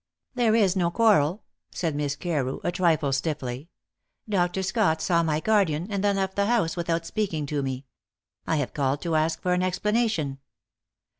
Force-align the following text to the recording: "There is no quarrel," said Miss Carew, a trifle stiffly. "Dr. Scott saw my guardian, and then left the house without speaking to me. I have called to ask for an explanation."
"There 0.33 0.55
is 0.55 0.75
no 0.75 0.89
quarrel," 0.89 1.43
said 1.69 1.93
Miss 1.93 2.15
Carew, 2.15 2.59
a 2.63 2.71
trifle 2.71 3.11
stiffly. 3.11 3.69
"Dr. 4.27 4.63
Scott 4.63 4.99
saw 4.99 5.21
my 5.21 5.39
guardian, 5.39 5.85
and 5.91 6.03
then 6.03 6.15
left 6.15 6.35
the 6.35 6.47
house 6.47 6.75
without 6.75 7.05
speaking 7.05 7.45
to 7.45 7.61
me. 7.61 7.85
I 8.47 8.55
have 8.55 8.73
called 8.73 9.03
to 9.03 9.13
ask 9.15 9.39
for 9.43 9.53
an 9.53 9.61
explanation." 9.61 10.39